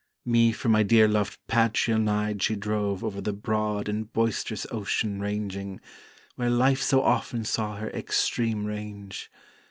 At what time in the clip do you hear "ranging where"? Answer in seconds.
5.19-6.49